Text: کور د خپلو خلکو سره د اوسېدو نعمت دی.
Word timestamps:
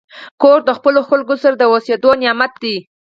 کور 0.41 0.59
د 0.65 0.69
خپلو 0.77 0.99
خلکو 1.09 1.33
سره 1.43 1.55
د 1.57 1.63
اوسېدو 1.71 2.09
نعمت 2.23 2.53
دی. 2.63 2.75